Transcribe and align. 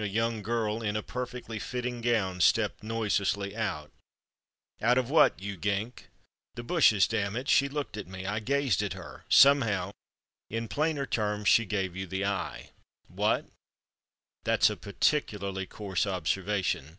a 0.00 0.08
young 0.08 0.40
girl 0.40 0.80
in—a 0.80 1.02
perfectly 1.02 1.58
fitting 1.58 2.00
gown 2.00 2.40
stepped 2.40 2.82
noiselessly 2.82 3.54
out." 3.54 3.90
"Out 4.80 4.96
of 4.96 5.10
what, 5.10 5.38
you 5.38 5.54
gink?" 5.54 6.08
"The 6.54 6.62
bushes, 6.62 7.06
dammit!... 7.06 7.46
She 7.46 7.68
looked 7.68 7.98
at 7.98 8.06
me; 8.06 8.24
I 8.24 8.40
gazed 8.40 8.82
at 8.82 8.94
her. 8.94 9.26
Somehow—" 9.28 9.90
"In 10.48 10.66
plainer 10.66 11.04
terms, 11.04 11.48
she 11.48 11.66
gave 11.66 11.94
you 11.94 12.06
the 12.06 12.24
eye. 12.24 12.70
What?" 13.08 13.48
"That's 14.44 14.70
a 14.70 14.78
peculiarly 14.78 15.66
coarse 15.66 16.06
observation." 16.06 16.96